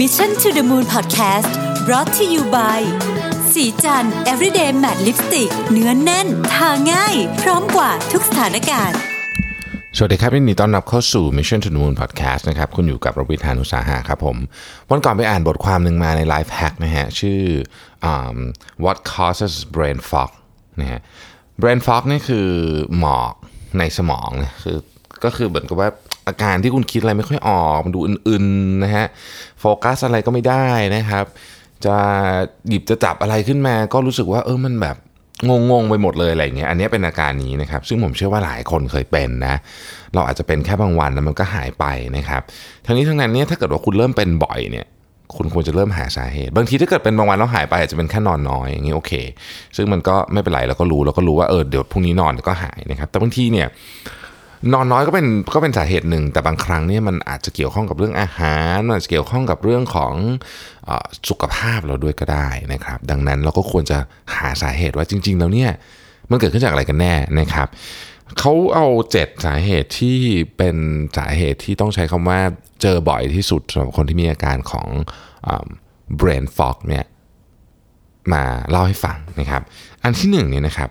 [0.00, 1.50] Mission to the Moon Podcast
[1.86, 2.80] brought to you by
[3.52, 8.98] สีจัน everyday matte lipstick เนื้อนแน่น ทาง่าย พร้อมกว่าทุกสถานการณ์
[9.96, 14.36] สวัสดีครับยินดีต้อนรับเข้าสู่ Mission to the Moon Podcast นะครับ คุณอยู่กับรวิทยานุสาหะครับผม
[14.90, 17.40] วันก่อนไปอ่านบทความหนึ่งมาใน Life Hack นะฮะ ชื่อ
[18.04, 18.08] อ
[18.84, 20.30] What causes brain fog
[20.80, 21.00] นะฮะ
[21.62, 22.48] brain fog นี่คือ
[22.98, 23.34] หมอก
[23.78, 24.78] ในสมองนะคือ
[25.24, 25.90] ก็คือเหมือนกับว่า
[26.28, 29.06] อาการที่คุณคิดอะไรไม่ค่อยออก มันดูอื่นๆนะฮะ
[29.60, 30.66] โฟกัสอะไรก็ไม่ได้
[30.96, 31.24] นะครับ
[31.84, 31.96] จะ
[32.68, 34.96] หยิบจะจับอะไรขึ้นมา ก็รู้สึกว่าเออมันแบบ
[35.48, 39.54] งงๆไปหมดเลยอะไรเงี้ย อันนี้เป็นอาการนี้นะครับ ซึ่งผมเชื่อว่าหลายคนเคยเป็นนะ
[40.14, 41.84] เราอาจจะเป็นแค่บางวันแล้วมันก็หายไป
[42.16, 42.42] นะครับ
[42.86, 44.86] ทั้งนี้ทั้งนั้นเนี่ยถ้าเกิดว่าคุณเริ่มเป็นบ่อยเนี่ย
[45.36, 49.12] คุณควรจะเริ่มหาสาเหตุ บางทีถ้าเกิดเป็นบางวันแล้วหายไปอาจจะเป็นแค่นอนน้อยอย่างนี้โอเค
[49.76, 53.66] ซึ่งมันก็ไม่เป็นไรเราก็รู้เราก็รู้ว่าเออเดี๋ยวพรุ่งนี้นอนก็หายนะครับ แต่บางทีเนี่ย
[54.72, 60.14] นอนน้อยก็เป็นก็เป็นสาเหตุหนึ่ง แต่บางครั้งเนี่ยมันอาจจะเกี่ยวข้องกับเรื่องอาหารมันอาจจะเกี่ยวข้องกับเรื่องของ
[60.88, 60.90] อ
[61.28, 63.98] สุขภาพเราด้วยก็ได้นะครับ ดังนั้นเราก็ควรจะ
[64.36, 65.70] หาสาเหตุว่าจริง ๆ แล้วเนี่ย
[66.30, 67.68] มันเกิดขึ้นจากอะไรกันแน่นะครับ
[68.38, 70.18] เขาเอาเจ็ดสาเหตุที่
[70.56, 70.76] เป็น
[71.16, 72.40] สาเหตุที่ต้องใช้คำว่า
[72.82, 74.86] เจอบ่อยที่สุดสำหรับคนที่มีอาการของ
[75.44, 75.66] เอ่อ
[76.20, 77.04] brain fog เนี่ย
[78.32, 79.62] มาเล่าให้ฟังนะครับ
[80.02, 80.90] อันที่หนึ่งเนี่ยนะครับ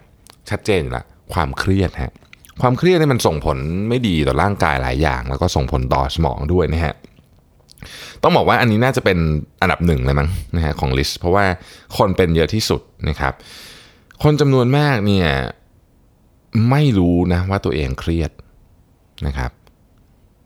[0.49, 1.03] ชัดเจนละ
[1.33, 2.13] ความเครียดฮะ
[2.61, 3.57] ความเครียดนี่มันส่งผล
[3.89, 6.95] ไม่ดีต่อร่างกายหลายอย่าง แล้วก็ส่งผลต่อสมองด้วยนะฮะ
[8.23, 9.17] ต้องบอกว่าอันนี้น่าจะเป็น
[9.61, 11.45] อันดับหนึ่งเลยมั้งนะฮะของลิสต์เพราะว่า
[11.97, 13.33] คนเป็นเยอะที่สุดนะครับ
[14.23, 15.27] คนจำนวนมากเนี่ย
[16.69, 18.31] ไม่รู้นะว่าตัวเองเครียด
[19.27, 19.51] นะครับ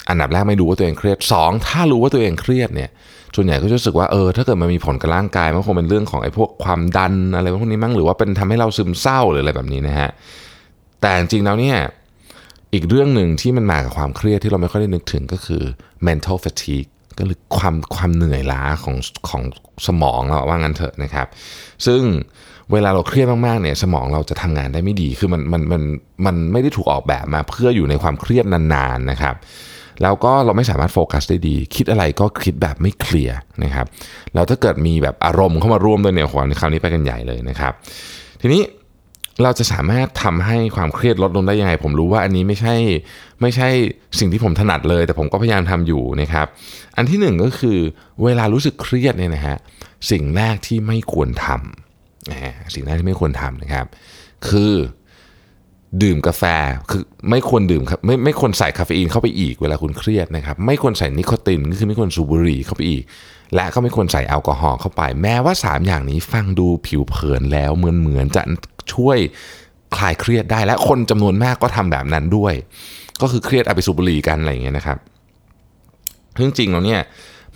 [0.09, 2.89] อันดับแรกไม่รู้ว่าตัวเองเครียดสองถ้ารู้ว่าตัวเองเครียดเนี่ย
[3.35, 10.09] ส่วนใหญ่ก็จะรู้สึกว่าเออถ้าเกิดมันมีผลกับร่างกายมันคงเป็นเรื่องของไอ้พวกความดันอะไรพวกนี้มั้งหรือว่าเป็นทำให้เราซึมเศร้าหรืออะไรแบบนี้นะฮะ
[11.01, 11.77] แต่จริงๆแล้วเนี่ย
[12.73, 15.61] อีกเรื่องหนึ่งที่มันมากับความเครียดที่เราไม่ค่อยได้นึกถึงก็คือ
[16.07, 18.95] mental fatigue ก็คือความความเหนื่อยล้าของ
[19.29, 19.41] ของ
[19.87, 21.27] สมองเราว่างั้นเถอะนะครับ
[21.85, 22.01] ซึ่ง
[22.71, 25.81] เวลาเราเครียดมากๆเนี่ยสมองเราจะทำงานได้ไม่ดี คือมันมันมัน
[26.25, 29.35] มันไม่ได้ถูกออกแบบมาเพื่ออยู่ในความเครียดนานๆนะครับ
[30.03, 33.87] แล้วก็เราไม่สามารถโฟกัสได้ดี คิดอะไรก็คิดแบบไม่เคลียร์นะครับ
[34.33, 37.73] แล้วถ้าเกิดมีแบบอารมณ์เข้ามาร่วมด้วยเนี่ยคราวนี้ไปกันใหญ่เลยนะครับ
[38.41, 38.61] ทีนี้
[39.43, 42.75] เราจะสามารถทำให้ความเครียดลดลงได้ยังไง ผมรู้ว่าอันนี้ไม่ใช่
[43.41, 43.69] ไม่ใช่
[44.19, 46.47] สิ่งที่ผมถนัดเลย แต่ผมก็พยายามทำอยู่นะครับ
[46.97, 47.77] อันที่หนึ่งก็คือ
[48.23, 49.57] เวลารู้สึกเครียดเนี่ยนะฮะ
[50.11, 53.85] สิ่งแรกที่ไม่ควรทำนะฮะสิ่งแรกที่ไม่ควรทำนะครับ
[54.47, 54.73] คือ
[56.03, 56.43] ดื่มกาแฟ
[56.91, 63.03] คือไม่ควรดื่มครับไม่ไม่ควรใส่คาเฟอีนเข้าไปอีกเวลาคุณเครียดนะครับ ไม่ควรใส่นิโคตินก็คือไม่ควรสูบบุหรี่เข้าไปอีก
[63.55, 68.43] และก็ไม่ควรใส่แอลกอฮอล์เข้าไป แม้ว่า 3 อย่างนี้ฟังดูผิวเผินแล้วเหมือนเหมือนจะ
[68.95, 69.17] ช่วย
[69.95, 72.53] คลายเครียดได้ และคนจำนวนมากก็ทำแบบนั้นด้วย
[73.21, 74.97] ก็คือเครียดเอาไปสูบบุหรี่กันอะไรอย่างเงี้ยนะครับ
[76.37, 77.01] ซึ่งจริงแล้วเนี่ย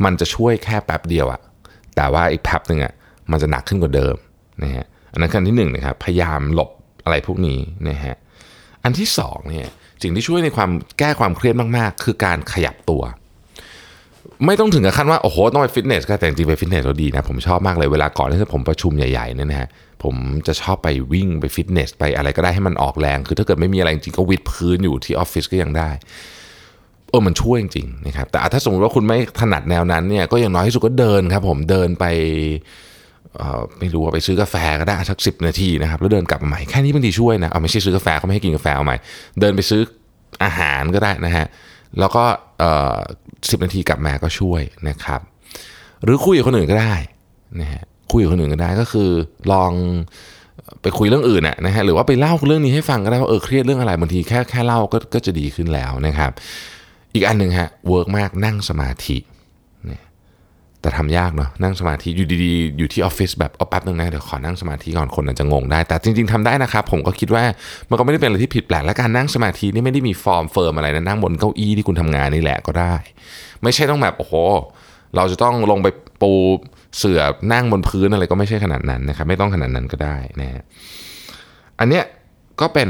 [0.03, 1.41] มันจะช่วยแค่แป๊บเดียวอะ
[1.95, 2.93] แต่ว่าอีกแป๊บหนึ่งอะ
[3.31, 4.15] มันจะหนักขึ้นกว่าเดิม
[4.63, 6.69] นะฮะอันนั้นขั้นที่หนึ่งนะครับพยายามหลบ
[7.03, 7.59] อะไรพวกนี้
[7.89, 8.15] นะฮะ
[8.83, 9.67] อันที่สองเนี่ย
[10.01, 10.69] สิ่งที่ช่วยในความ
[10.99, 13.01] แก้ความเครียดมากๆ คือการขยับตัว
[14.46, 19.69] ไม่ต้องถึงกับขั้นว่าโอ้โหต้องไปฟิตเนสก็แต่จริงไปฟิตเนสเราดีนะผมชอบมากเลยเวลาก่อนที่ผมประชุมใหญ่ๆเนี่ยนะฮะ
[20.03, 20.16] ผม
[20.47, 25.90] จะชอบไปวิ่งไปฟิตเนสไปอะไรก็ได้ให้มันออกแรง คือถ้าเกิดไม่มีอะไรจริงก็วิดพื้นอยู่ที่ออฟฟิศก็ยังได้
[27.09, 32.06] เออมันช่วยจริงๆนะครับแต่ถ้าสมมติว่าคุณไม่ถนัดแนวนั้นเนี่ยก็อย่างน้อยที่สุดก็เดินครับ ผมเดินไป
[33.79, 38.97] ไม่รู้ว่าไปซื้อกาแฟก็ได้สักสินาทีนะครับแล้วเดินกลับมาใหม่แค่นี้บางทีช่วยนะเอาไม่ใช่ซื้อกาแฟเขาไม่ให้กินกาแฟเอาใหม่
[39.40, 39.81] เดินไปซื้อ
[40.44, 41.46] อาหารก็ได้นะฮะ
[42.00, 42.23] แล้วก็
[43.50, 45.22] สิบนาทีกลับมาก็ช่วยนะครับ
[46.03, 46.96] หรือคุยกับคนอื่นก็ได้
[47.62, 49.09] นะฮะคุยกับคนอื่นก็ได้ก็คือ
[49.52, 49.72] ลอง
[50.81, 56.31] ไปคุยเรื่องอื่นนะฮะหรือว่าไปเล่าเรื่องนี้ให้ฟังก็ได้ว่าเออเครียดเรื่องอะไรบางทีแค่แค่เล่าก็ก็จะดีขึ้นแล้วนะครับ
[57.13, 59.18] อีกอันหนึ่งฮะ work มากนั่งสมาธิ
[60.81, 67.43] แต่ทำยากเนาะนั่งสมาธิอยู่ดีๆ อยู่ที่ออฟฟิศแบบเอาแป๊บนึงนะเดี๋ยวขอนั่งสมาธิก่อนคนอาจจะงงได้ แต่จริง ๆทำได้นะครับ ผมก็คิดว่า
[67.89, 72.93] มันก็ไม่ได้เป็นอะไรที่ผิดแปลกและการนั่งสมาธินี่ไม่ได้มีฟอร์มเฟิร์มอะไรนะนั่งบนเก้าอี้ที่คุณทำงานนี่แหละก็ได้
[73.63, 74.33] ไม่ใช่ต้องแบบโอ้โห
[75.15, 75.87] เราจะต้องลงไป
[76.21, 76.33] ปู
[76.97, 77.22] เสื่อ
[77.53, 80.63] นั่งบนพื้นอะไรก็ไม่ใช่ขนาดนั้นนะครับไม่ต้องขนาดนั้นก็ได้นะฮะ
[81.79, 82.03] อันเนี้ย
[82.61, 82.89] ก็เป็น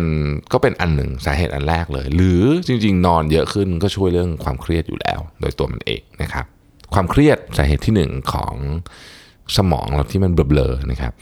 [0.54, 6.46] ก็เป็นอันหนึ่งสาเหตุอันแรกเลย หรือจริง ๆ นอนเยอะขึ้นก็ช่วยเรื่องความเครียดอยู่แล้ว โดยตัวมันเองนะครับ
[6.94, 8.54] ความเครียดสาเหตุที่หนึ่งของ
[9.58, 11.14] สมองเราที่มันเบลอๆนะครับ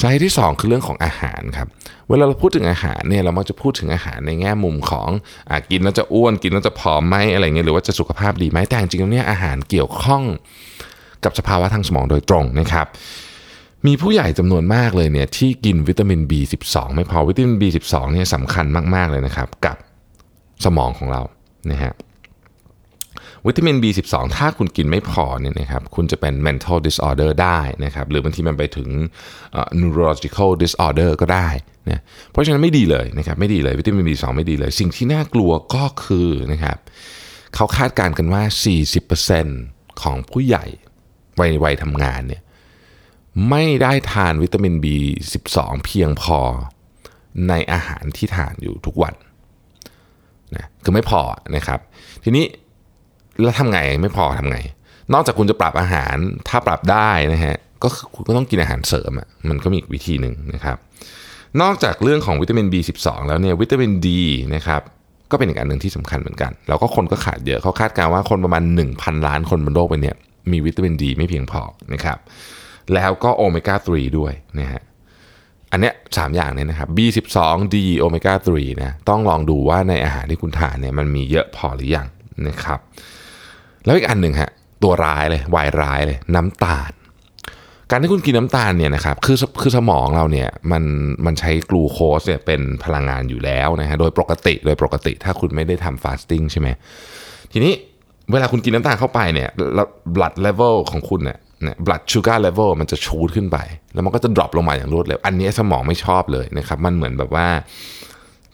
[0.00, 1.68] สาเหตุที่ 2 คือเรื่องของอาหารครับ
[2.08, 5.08] เวลาเราพูดถึงอาหารเนี่ยเรามักจะพูดถึงอาหารในแง่มุมของ
[5.50, 10.22] อกินแล้วจะอ้วนกินแล้วจะผอมไหมอะไรเงี้ยหรือว่าจะสุขภาพดีไหมแต่จริงๆแล้วเนี่ยอาหารเกี่ยวข้อง
[11.24, 12.86] กับสภาวะทางสมองโดยตรงนะครับ
[13.86, 19.76] มีผู้ใหญ่จำนวนมากเลยเนี่ยที่กินวิตามิน B12 ไม่พอวิตามิน B12 เนี่ยสำคัญมากๆเลยนะครับ กับ
[20.64, 21.22] สมองของเรา
[21.70, 21.92] นะฮะ
[23.46, 28.88] วิตามิน B12 ถ้าคุณกินไม่พอเนี่ยนะครับคุณจะเป็น mental disorder ได้นะครับหรือบางทีมันไปถึง
[29.80, 31.48] neurological disorder ก็ได้
[31.90, 32.00] นะ
[32.30, 36.78] เพราะฉะนั้นไม่ดีเลยนะครับไม่ดีเลยวิตามิน B12 ไม่ดีเลย สิ่งที่น่ากลัวก็คือนะครับ
[37.54, 38.42] เขาคาดการณ์กันว่า
[39.22, 40.66] 40%ของผู้ใหญ่
[41.40, 42.42] วัยวัยทำงานเนี่ย
[43.50, 46.38] ไม่ได้ทานวิตามิน B12 เพียงพอ
[47.48, 49.14] ในอาหารที่ทานอยู่ทุกวัน
[50.56, 51.20] นะคือไม่พอ
[51.56, 51.80] นะครับ
[52.24, 52.44] ทีนี้
[53.44, 54.58] แล้วทำไงไม่พอทำไง
[55.12, 56.16] นอกจากคุณจะปรับอาหาร
[56.48, 60.76] ถ้าปรับได้นะฮะก็คุณก็ต้องกินอาหารเสริมอะมันก็มีอีกวิธีหนึ่งนะครับ
[61.62, 64.22] นอกจากเรื่องของวิตามิน B12 แล้วเนี่ยวิตามินดี
[64.54, 64.82] นะครับ
[65.30, 68.62] ก็เป็นอีกอันหนึ่งที่สำคัญเหมือนกัน แล้วก็คนก็ขาดเยอะเขาคาดการณ์ว่าคนประมาณ
[68.94, 70.12] 1,000 ล้านคนบนโลกใบนี้
[70.52, 72.18] มีวิตามินดีไม่เพียงพอนะครับ
[72.94, 74.82] แล้วก็โอเมก้า3ด้วยนะฮะ
[75.72, 77.38] อันเนี้ยสามอย่างเนี่ยนะครับ B12
[77.74, 82.06] D โอเมก้า3นะต้องลองดูว่าในอาหารที่คุณทานเนี่ยมันมีเยอะพอหรือยัง
[82.48, 82.80] นะครับ
[83.84, 84.50] แล้วอีกอันหนึ่งฮะ
[84.82, 86.90] ตัวร้ายเลยวายร้ายเลยน้ำตาล
[87.90, 90.84] การที่คุณกินน้ำตาลเนี่ยนะครับคือคือสมองเราเนี่ยมัน
[91.26, 96.68] มันใช้กลูโคสเนี่ยเป็นพลังงานอยู่แล้วนะฮะโดยปกติโดยปกติถ้าคุณไม่ได้ทำ fasting ใช่ไหม
[97.52, 97.72] ทีนี้
[98.32, 99.48] เวลาคุณกินน้ำตาลเข้าไปเนี่ย
[100.14, 103.58] blood level ของคุณเนี่ยเนี่ย blood sugar level มันจะ shoot ขึ้นไป
[103.94, 107.46] แล้วมันก็จะ drop ลงมาอย่างรวดเร็ว อันนี้สมองไม่ชอบเลยนะครับ มันเหมือนแบบว่า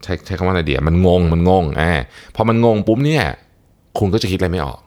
[0.02, 1.92] ใช้ใช้คำว่าอะไรเดียมันงงมันงงอ่า
[2.36, 3.24] พอมันงงปุ๊บเนี่ย
[3.98, 4.78] คุณก็จะคิดอะไรไม่ออก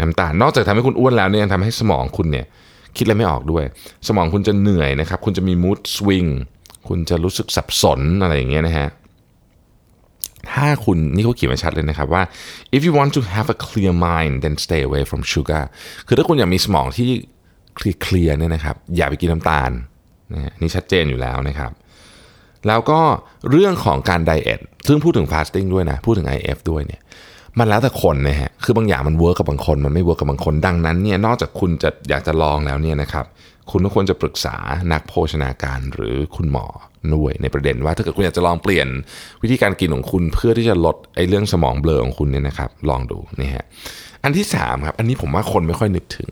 [0.00, 2.46] น้ำตาลนอกจากทำให้คุณอ้วนแล้วเนี่ยยังทำให้สมองคุณเนี่ย
[2.96, 3.64] คิดอะไรไม่ออกด้วย
[4.08, 6.30] สมองคุณจะเหนื่อยนะครับ คุณจะมี mood swing
[6.88, 8.88] คุณจะรู้สึกสับสนอะไรอย่างเงี้ยนะฮะ
[10.52, 12.22] ถ้าคุณนี่เขาเขียนมาชัดเลยนะครับว่า
[12.76, 15.62] if you want to have a clear mind then stay away from sugar
[16.06, 17.10] คือถ้าคุณอยากมีสมองที่
[18.02, 19.70] เคลียร์เนี่ยนะครับ อย่าไปกินน้ำตาล
[20.32, 21.70] นะนี่ชัดเจนอยู่แล้วนะครับ
[22.66, 23.00] แล้วก็
[23.50, 27.00] เรื่องของการ diet ซึ่งพูดถึง fasting ด้วยนะ พูดถึง IF ด้วยเนี่ย
[27.58, 33.26] มันแล้วแต่คนนะฮะ คือบางอย่างมัน work กับบางคน มันไม่ work กับบางคน ดังนั้นเนี่ย นอกจากคุณจะอยากจะลองแล้วเนี่ยนะครับ
[33.70, 34.56] คุณก็ควรจะปรึกษา
[34.92, 36.66] นักโภชนาการหรือคุณหมอ
[37.14, 38.88] ด้วยในประเด็นว่าถ้าเกิดคุณอยากจะลองเปลี่ยน
[39.42, 43.66] วิธีการกินของคุณเพื่อที่จะลดไอ้เรื่องสมองเบลอของคุณเนี่ยนะครับ ลองดูนี่ฮะ
[44.24, 46.30] อันที่3ครับ อันนี้ผมว่าคนไม่ค่อยนึกถึง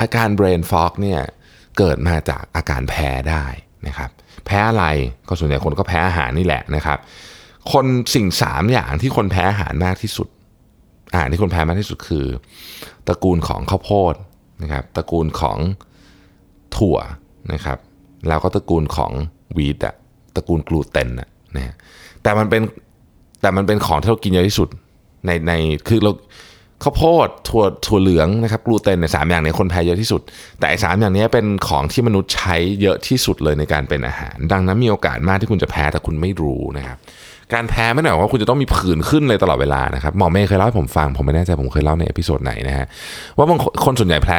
[0.00, 1.20] อาการ brain fog เนี่ย
[1.78, 3.44] เกิดมาจากอาการแพ้ได้
[3.86, 4.10] นะครับ
[4.46, 4.84] แพ้อะไร
[5.28, 6.98] ก็ส่วนใหญ่คนก็แพ้อาหารนี่แหละนะครับ
[7.72, 10.28] คนสิ่งสามอย่างที่คนแพ้อาหารมากที่สุด
[11.12, 12.26] อาหารที่คนแพ้มากที่สุดคือ
[13.06, 14.14] ตระกูลของข้าวโพด
[14.62, 15.58] นะครับตระกูลของ
[16.76, 16.98] ถั่ว
[17.52, 17.78] นะครับ
[18.28, 19.12] แล้วก็ตระกูลของ
[19.56, 19.94] วีดอะ
[20.36, 21.74] ตระกูลกลูเตนอะนะ
[22.22, 22.62] แต่มันเป็น
[23.40, 24.68] แต่มันเป็นของที่เรากินเยอะที่สุด
[25.26, 25.52] ในใน
[25.88, 26.12] คือเรา
[26.82, 30.20] ข้าวโพดถั่วถั่วเหลืองนะครับกลูเตนในสามอย่างนี้คนแพ้เยอะที่สุด
[30.58, 36.98] แต่ไอ้สามอย่างนี้เป็นของที่มนุษย์ใช้เยอะที่สุดเลยในการเป็นอาหาร ดังนั้นมีโอกาสมากที่คุณจะแพ้แต่คุณไม่รู้นะครับ
[37.54, 42.86] การแพ้ไม่ได้หมายว่าคุณจะต้องมีผื่นขึ้นเลยตลอดเวลานะครับหมอเมย์เคยเล่าให้ผมฟัง ผมไม่แน่ใจผมเคยเล่าใน episode ไหนนะฮะ
[43.36, 44.36] ว่าบางคนส่วนใหญ่แพ้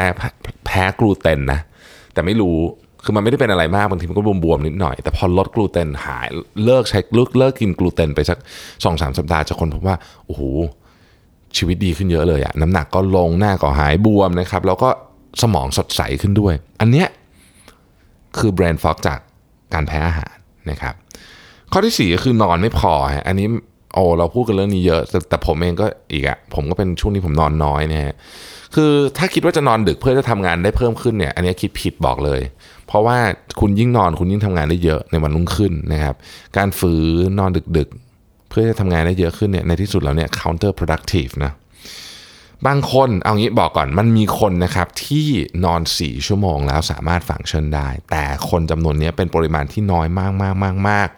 [0.66, 1.60] แพ้กลูเตนนะ
[2.14, 2.58] แต่ไม่รู้
[3.04, 6.28] คือมันไม่ได้เป็นอะไรมากบางทีมันก็บวมๆนิดหน่อย แต่พอลดกลูเตนหาย
[6.66, 8.38] เลิกใช้เลิกเลิกกินกลูเตนไปสัก
[8.84, 9.96] สองสามสัปดาห์จะคนพบว่า
[10.26, 10.42] โอ้โห
[11.58, 14.90] ชีวิตดีขึ้นเยอะเลยอะน้ำหนักก็ลงหน้าก็หายบวมนะครับ แล้วก็
[15.42, 17.08] สมองสดใสขึ้นด้วย อันเนี้ย
[18.38, 19.20] คือแบรนด์ฟอกจาก
[19.74, 20.36] การแพ้อาหาร
[20.70, 20.96] นะครับ
[21.76, 23.48] ข้อที่สี่คือนอนไม่พอฮะอันนี้
[23.94, 28.04] โอ้เราพูดกันเรื่องนี้เยอะแต่แต่ผมเองก็อีกอะผมก็เป็นช่วงนี้ผมนอนน้อยเนี่ย
[28.76, 32.42] คือถ้าคิดว่าจะนอนดึกเพื่อจะทำงานได้เพิ่มขึ้นเนี่ย อันนี้คิดผิดบอกเลย
[32.88, 33.18] เพราะว่า
[33.60, 36.16] คุณยิ่งนอนคุณยิ่งทำงานได้เยอะในวันรุ่งขึ้นนะครับ
[36.58, 36.94] การฝื
[37.28, 41.52] นนอนดึกๆ เพื่อจะทำงานได้เยอะขึ้นเนี่ยในที่สุดแล้วเนี่ย counter productive นะ
[42.68, 45.26] บางคนเอางี้บอกก่อนมันมีคนนะครับที่
[45.66, 51.10] นอน 4 ชั่วโมงแล้วสามารถฟังก์ชันได้ แต่คนจำนวนนี้เป็นปริมาณที่น้อยมากมากมากมาก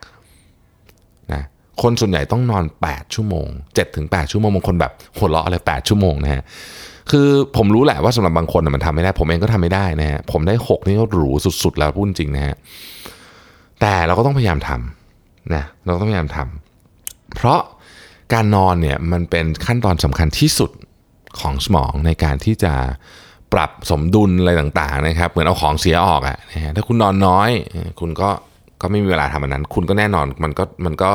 [1.82, 6.44] คนส่วนใหญ่ต้องนอน 8 ชั่วโมง7ถึง8ชั่วโมงบางคนแบบหัวเราะอะไร8ชั่วโมงนะฮะ
[7.12, 7.27] คือ
[7.58, 11.32] ผมรู้แหละว่าสำหรับบางคนมันทำไม่ได้ ผมเองก็ทำไม่ได้นะฮะผมได้ 6 นี่ก็หรู
[11.63, 12.55] สุดๆ แล้วพูดจริงนะฮะ
[13.82, 17.60] แต่เราก็ต้องพยายามทำนะเราต้องพยายามทำเพราะ
[18.34, 20.72] การนอนเนี่ยมันเป็นขั้นตอนสำคัญที่สุด
[21.39, 22.74] ของสมองในการที่จะ
[23.53, 27.50] ปรับสมดุลอะไรต่างๆนะครับ เหมือนเอาของเสียออกอะนะฮะถ้าคุณนอนน้อย
[28.00, 28.29] คุณก็
[28.82, 31.12] ก็ไม่มีเวลาทำอันนั้น คุณก็แน่นอนมันก็มันก็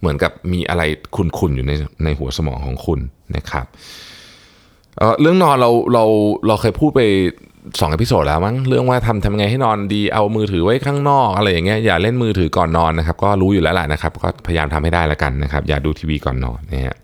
[0.00, 0.82] เหมือนกับมีอะไร
[1.16, 1.72] ขุ่นๆอยู่ใน
[2.04, 3.00] ในหัวสมองของคุณ
[3.36, 3.66] นะครับ
[4.98, 6.04] เเรื่องนอนเราเรา
[6.46, 7.00] เราเคยพูดไป
[7.80, 16.96] สอง episode แล้วมั้งเรื่องว่าทำทำไงให้นอนดีเอามือถือไว้ข้างนอกอะไรอย่างเงี้ยอย่าเล่นมือถือก่อนนอนนะครับ ก็รู้อยู่แล้วแหละนะครับ ก็พยายามทำให้ได้แล้วกันนะครับ อย่าดูทีวีก่อนนอนนะฮะ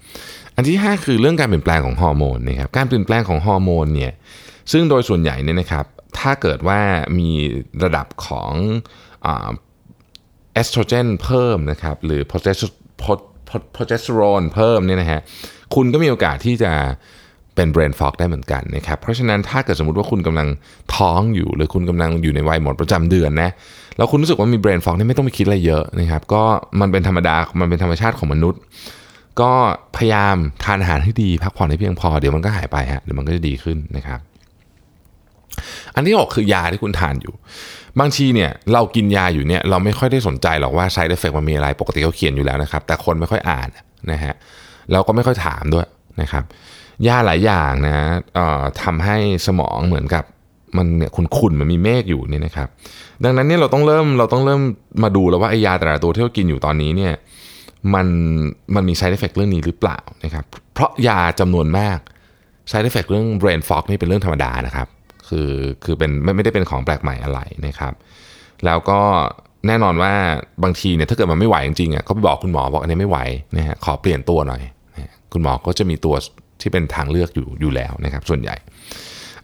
[0.57, 4.13] อันที่ 5 คือเรื่องการเปลี่ยนแปลงของฮอร์โมนนะครับการเปลี่ยนแปลงของฮอร์โมนเนี่ย
[4.73, 5.85] ซึ่งโดยส่วนใหญ่เนี่ยนะครับ
[6.19, 6.81] ถ้าเกิดว่า
[7.19, 7.31] มี
[7.83, 8.53] ระดับของ
[9.23, 15.21] เอสโตรเจนเพิ่มนะครับหรือโปรเโปรเจสโตอโรนเพิ่มเนี่ยนะฮะ
[15.75, 16.73] คุณก็มีโอกาสที่จะ
[17.55, 20.49] เป็น brain fog ได้เหมือนกันนะครับเพราะฉะนั้นถ้าเกิดสมมติว่าคุณกำลัง
[20.97, 23.51] ท้องอยู่ หรือคุณกำลังอยู่ในวัยหมดประจำเดือนนะ
[23.97, 26.43] แล้วคุณรู้สึกว่ามี brain fog นี่ไม่ต้องไปคิดอะไรเยอะนะครับก็
[26.81, 28.61] มันเป็นธรรมดามันเป็นธรรมชาติของมนุษย์
[29.41, 29.53] ก็
[29.97, 34.21] พยายามทานอาหารให้ดีพักผ่อนให้เพียงพอเดี๋ยวมันก็หายไปฮะเดี๋ยวมันก็จะดีขึ้นนะครับ
[35.95, 37.35] อันที่หกคือยาที่คุณทานอยู่
[38.01, 43.69] บางทีเนี่ยเรากินยาอยู่เนี่ยเราไม่ค่อยได้สนใจหรอกว่า side effect มันมีอะไรปกติเขาเขียนอยู่แล้วนะครับ แต่คนไม่ค่อยอ่าน
[44.13, 44.35] นะฮะ
[44.93, 45.87] เราก็ไม่ค่อยถามด้วย
[46.21, 46.45] นะครับ
[47.07, 47.97] ยาหลายอย่างนะ
[48.83, 50.25] ทำให้สมองเหมือนกับ
[50.77, 52.69] มันเนี่ยขุ่นๆมันมีเมฆอยู่นี่นะครับ
[53.25, 54.63] ดังนั้นเนี่ยเราต้องเริ่มเราต้องเริ่ม
[55.03, 57.13] มาดูแล้วว่าไอ้ยาแต่ละตัวที่เรากินอยู่ตอนนี้เนี่ย
[57.95, 58.07] มัน
[58.75, 61.99] มันมี side effect เรื่องนี้หรือเปล่านะครับ เพราะยาจำนวนมาก
[62.71, 64.89] side effect เรื่อง brain fog นี่เป็นเรื่องธรรมดานะครับ
[65.29, 65.51] คือ
[65.85, 67.93] คือเป็นไม่ไม่ได้เป็นของแปลกใหม่อะไรนะครับ
[68.65, 69.01] แล้วก็
[69.67, 70.13] แน่นอนว่า
[70.65, 73.19] บางทีเนี่ยถ้าเกิดมันไม่ไหวจริงๆอะก็ไปบอกคุณหมอบอกอันนี้ไม่ไหว
[73.57, 74.63] นะฮะขอเปลี่ยนตัวหน่อย
[74.97, 76.15] นะคุณหมอก็จะมีตัว
[76.61, 78.57] ที่เป็นทางเลือกอยู่อยู่แล้วนะครับ ส่วนใหญ่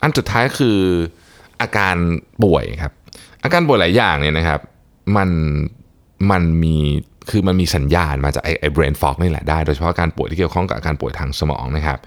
[0.03, 0.79] อันสุดท้ายคือ
[1.61, 1.97] อาการ
[2.45, 2.93] ป่วยครับ
[3.45, 4.61] อาการป่วยหลายอย่างเนี่ยนะครับ
[5.17, 5.31] มัน
[6.31, 6.77] มันมี
[7.31, 11.99] คือมันมีสัญญาณมาจากไอ้ไอ้ brain fog นี่แหละได้ โดยเฉพาะการป่วยที่เกี่ยวข้องกับอาการป่วยทางสมองนะครับ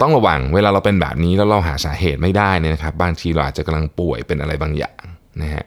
[0.00, 5.02] ต้องระวังเวลาเราเป็นแบบนี้แล้วเราหาสาเหตุไม่ได้เนี่ยนะครับบางทีเราอาจจะกำลังป่วยเป็นอะไรบางอย่าง
[5.42, 5.64] นะฮะ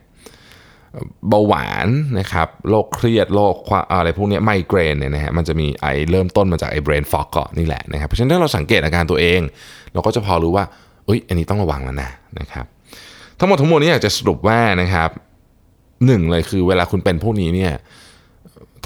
[1.29, 1.88] เบาหวาน
[2.19, 3.55] นะครับโรคเครียดโรค
[3.91, 9.41] อะไรพวกนี้ไมเกรนเนี่ยนะฮะมันจะมีไอเริ่มต้นมาจากไอ brain fog ก่อนนี่แหละนะครับเพราะฉะนั้นถ้าเราสังเกตอาการตัวเอง
[9.93, 10.65] เราก็จะพอรู้ว่า
[11.05, 12.09] เอ้ยอันนี้ต้องระวังแล้วนะ
[12.39, 12.65] นะครับ
[13.39, 15.09] ทั้งหมดทั้งมวลนี้อยากจะสรุปว่านะครับ
[16.05, 17.73] หนึ่งเลยคือเวลาคุณเป็นพวกนี้เนี่ย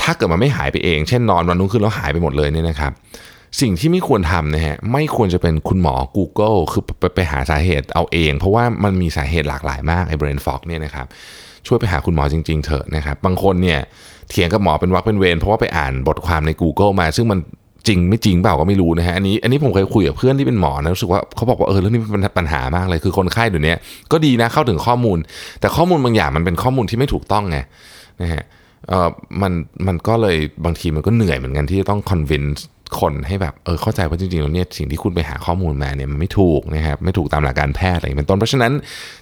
[0.02, 2.92] ถ้าเกิดมันไม่หายไปเอง เช่นนอนวันรุ่งขึ้นแล้วหายไปหมดเลยเนี่ยนะครับ
[3.62, 11.06] สิ่งที่ไม่ควรทำนะฮะไม่ควรจะเป็นคุณหมอ Google คือไปไปหาสาเหตุเอาเอง เพราะว่ามันมีสาเหตุหลากหลายมากไอ้เบรนฟอกเนี่ยนะครับ
[11.68, 13.80] ช่วยไปหาคุณหมอจริง ๆเถอะนะครับบางคนเนี่ย
[14.30, 17.40] เถียงกับหมอเป็นวักเป็นเวรเพราะว่าไปอ่านบทความใน Google มา ซึ่งมัน
[17.88, 23.76] จริงไม่จริงเปล่าก็ไม่รู้นะฮะอันนี้อันนี้ผมเคยคุยกับเพื่อนที่เป็นหมอนะรู้สึกว่าเขาบอกว่าเออเรื่องนี้เป็นปัญหามากเลยคือคนไข้เดี๋ยวนี้
[24.12, 25.18] ก็ดีนะเข้าถึงข้อมูล
[25.60, 27.58] แต่ข้อมูลบางอย่างมันเป็นข้อมูลที่ไม่ถูกต้องไง
[28.22, 28.44] นะฮะ
[28.90, 29.10] เออ
[29.42, 29.52] มัน
[29.88, 32.62] มันก็เลยบางทีมันก็เหนื่อยเหมือนกันที่จะต้อง convince
[33.00, 38.72] คนให้แบบเออเข้าใจว่าจริงๆแล้วเนี่ยสิ่งที่คุณไปหาข้อมูลมาเนี่ยมันไม่ถูกนะครับไม่ถูกตามหลักการแพทย์อะไรเป็นต้นเพราะฉะนั้น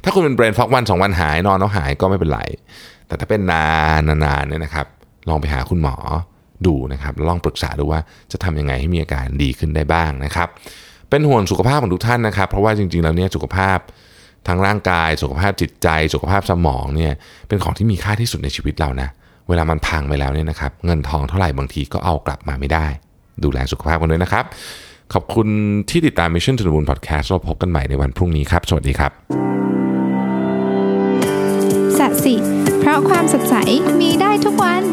[0.03, 2.41] ถ้าคุณเป็นเบรนฟอกวันสองวันหายนอนแล้วหายก็ไม่เป็นไร
[3.07, 3.65] แต่ถ้าเป็นนา
[3.99, 4.85] นนานเนี่ยนะครับ
[5.29, 5.95] ลองไปหาคุณหมอ
[6.65, 7.99] ดูนะครับลองปรึกษาดูว่า
[8.31, 10.47] จะทำยังไงให้มีอาการดีขึ้นได้บ้างนะครับ
[11.09, 13.77] เป็นห่วงสุขภาพของทุกท่านนะครับ เพราะว่าจริงๆแล้วเนี่ยสุขภาพ
[14.47, 17.13] ทั้งร่างกาย สุขภาพจิตใจ สุขภาพสมองเนี่ย
[17.47, 19.09] เป็นของที่มีค่าที่สุดในชีวิตเรานะ
[19.49, 22.87] เวลามันพังไปแล้วเนี่ยนะครับ เงินทองเท่าไหร่บางทีก็เอากลับมาไม่ได้
[23.43, 24.45] ดูแลสุขภาพกันด้วยนะครับ
[25.13, 25.47] ขอบคุณ
[25.89, 29.11] ที่ติดตาม Mission to the Moon Podcast เราพบกันใหม่ในวันพรุ่งนี้ครับ สวัสดีครับ
[31.97, 32.35] สัสิ
[32.79, 33.55] เพราะความสดใส
[33.99, 34.83] มีได้ทุกวัน